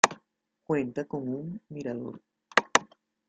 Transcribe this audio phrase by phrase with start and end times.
[0.63, 2.19] Cuenta con un mirador.